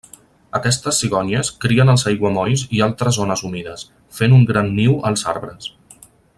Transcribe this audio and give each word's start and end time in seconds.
Aquestes 0.59 1.01
cigonyes 1.03 1.51
crien 1.65 1.91
als 1.93 2.05
aiguamolls 2.11 2.65
i 2.79 2.83
altres 2.87 3.21
zones 3.21 3.45
humides, 3.51 3.85
fent 4.21 4.35
un 4.39 4.49
gran 4.53 4.73
niu 4.81 5.01
als 5.11 5.29
arbres. 5.35 5.71